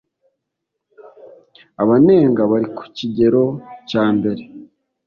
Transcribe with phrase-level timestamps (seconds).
[1.81, 3.43] abanenga bari ku kigero
[3.89, 4.43] cyambere